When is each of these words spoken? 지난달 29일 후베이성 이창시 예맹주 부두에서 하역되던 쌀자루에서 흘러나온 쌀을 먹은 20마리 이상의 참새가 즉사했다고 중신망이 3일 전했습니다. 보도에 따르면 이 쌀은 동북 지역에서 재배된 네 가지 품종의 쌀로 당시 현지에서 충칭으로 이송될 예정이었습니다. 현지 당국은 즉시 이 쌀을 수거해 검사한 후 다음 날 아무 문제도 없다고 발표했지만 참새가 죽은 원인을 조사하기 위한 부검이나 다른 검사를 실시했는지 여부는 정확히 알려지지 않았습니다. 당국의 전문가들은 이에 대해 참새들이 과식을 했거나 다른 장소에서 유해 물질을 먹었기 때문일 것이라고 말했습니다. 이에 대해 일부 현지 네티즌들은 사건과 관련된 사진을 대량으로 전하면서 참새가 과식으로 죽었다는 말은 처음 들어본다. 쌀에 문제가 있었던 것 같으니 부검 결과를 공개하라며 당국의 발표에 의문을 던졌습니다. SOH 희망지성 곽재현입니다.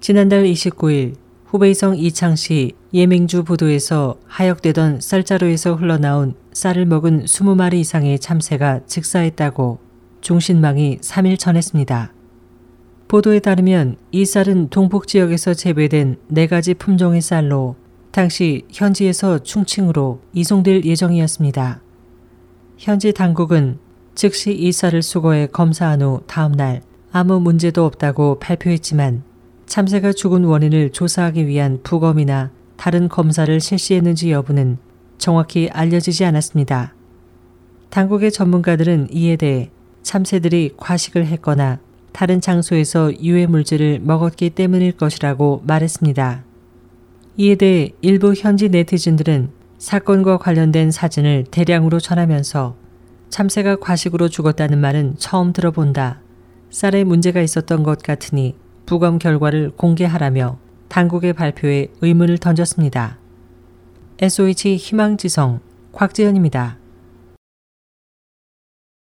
지난달 0.00 0.44
29일 0.44 1.14
후베이성 1.44 1.98
이창시 1.98 2.72
예맹주 2.94 3.44
부두에서 3.44 4.16
하역되던 4.26 5.02
쌀자루에서 5.02 5.74
흘러나온 5.74 6.34
쌀을 6.54 6.86
먹은 6.86 7.26
20마리 7.26 7.74
이상의 7.74 8.18
참새가 8.18 8.80
즉사했다고 8.86 9.78
중신망이 10.22 10.98
3일 11.02 11.38
전했습니다. 11.38 12.14
보도에 13.08 13.40
따르면 13.40 13.96
이 14.10 14.24
쌀은 14.24 14.70
동북 14.70 15.06
지역에서 15.06 15.52
재배된 15.52 16.16
네 16.28 16.46
가지 16.46 16.72
품종의 16.72 17.20
쌀로 17.20 17.76
당시 18.10 18.62
현지에서 18.70 19.40
충칭으로 19.40 20.22
이송될 20.32 20.86
예정이었습니다. 20.86 21.82
현지 22.78 23.12
당국은 23.12 23.78
즉시 24.14 24.54
이 24.54 24.72
쌀을 24.72 25.02
수거해 25.02 25.48
검사한 25.48 26.00
후 26.00 26.22
다음 26.26 26.52
날 26.52 26.80
아무 27.12 27.38
문제도 27.38 27.84
없다고 27.84 28.38
발표했지만 28.38 29.28
참새가 29.70 30.12
죽은 30.12 30.42
원인을 30.42 30.90
조사하기 30.90 31.46
위한 31.46 31.78
부검이나 31.84 32.50
다른 32.76 33.08
검사를 33.08 33.60
실시했는지 33.60 34.32
여부는 34.32 34.78
정확히 35.16 35.70
알려지지 35.72 36.24
않았습니다. 36.24 36.92
당국의 37.90 38.32
전문가들은 38.32 39.10
이에 39.12 39.36
대해 39.36 39.70
참새들이 40.02 40.74
과식을 40.76 41.24
했거나 41.24 41.78
다른 42.10 42.40
장소에서 42.40 43.12
유해 43.22 43.46
물질을 43.46 44.00
먹었기 44.02 44.50
때문일 44.50 44.96
것이라고 44.96 45.62
말했습니다. 45.64 46.42
이에 47.36 47.54
대해 47.54 47.92
일부 48.00 48.34
현지 48.34 48.70
네티즌들은 48.70 49.50
사건과 49.78 50.38
관련된 50.38 50.90
사진을 50.90 51.44
대량으로 51.48 52.00
전하면서 52.00 52.74
참새가 53.28 53.76
과식으로 53.76 54.30
죽었다는 54.30 54.78
말은 54.78 55.14
처음 55.18 55.52
들어본다. 55.52 56.22
쌀에 56.70 57.04
문제가 57.04 57.40
있었던 57.40 57.84
것 57.84 58.02
같으니 58.02 58.56
부검 58.90 59.20
결과를 59.20 59.70
공개하라며 59.76 60.58
당국의 60.88 61.32
발표에 61.32 61.86
의문을 62.00 62.38
던졌습니다. 62.38 63.18
SOH 64.18 64.74
희망지성 64.78 65.60
곽재현입니다. 65.92 66.79